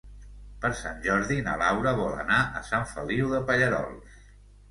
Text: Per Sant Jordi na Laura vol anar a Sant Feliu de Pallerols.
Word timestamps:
Per 0.61 0.69
Sant 0.77 1.01
Jordi 1.07 1.35
na 1.49 1.53
Laura 1.63 1.93
vol 2.01 2.17
anar 2.23 2.39
a 2.59 2.63
Sant 2.69 2.87
Feliu 2.95 3.31
de 3.35 3.45
Pallerols. 3.51 4.19